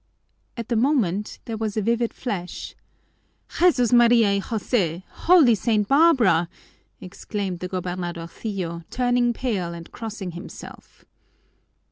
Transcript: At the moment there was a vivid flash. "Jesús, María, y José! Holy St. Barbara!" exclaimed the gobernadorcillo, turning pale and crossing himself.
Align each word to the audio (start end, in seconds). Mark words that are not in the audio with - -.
At 0.57 0.69
the 0.69 0.75
moment 0.75 1.37
there 1.45 1.57
was 1.57 1.77
a 1.77 1.81
vivid 1.83 2.11
flash. 2.11 2.73
"Jesús, 3.57 3.93
María, 3.93 4.33
y 4.35 4.39
José! 4.41 5.03
Holy 5.27 5.53
St. 5.53 5.87
Barbara!" 5.87 6.49
exclaimed 6.99 7.59
the 7.59 7.67
gobernadorcillo, 7.69 8.83
turning 8.89 9.31
pale 9.31 9.75
and 9.75 9.91
crossing 9.91 10.31
himself. 10.31 11.05